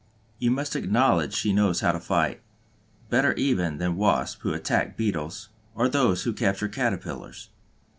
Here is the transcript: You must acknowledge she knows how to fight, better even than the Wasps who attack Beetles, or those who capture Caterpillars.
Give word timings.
You 0.39 0.49
must 0.49 0.75
acknowledge 0.75 1.35
she 1.35 1.53
knows 1.53 1.81
how 1.81 1.91
to 1.91 1.99
fight, 1.99 2.41
better 3.11 3.33
even 3.35 3.77
than 3.77 3.91
the 3.91 3.97
Wasps 3.99 4.41
who 4.41 4.51
attack 4.51 4.97
Beetles, 4.97 5.49
or 5.75 5.87
those 5.87 6.23
who 6.23 6.33
capture 6.33 6.67
Caterpillars. 6.67 7.49